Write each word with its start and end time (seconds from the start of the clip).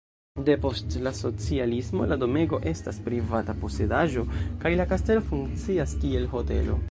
Depost 0.45 0.95
la 1.07 1.11
socialismo 1.17 2.07
la 2.13 2.17
domego 2.23 2.59
estas 2.71 3.01
privata 3.09 3.55
posedaĵo 3.65 4.23
kaj 4.65 4.71
la 4.81 4.87
kastelo 4.95 5.25
funkcias 5.31 5.97
kiel 6.05 6.29
hotelo. 6.35 6.79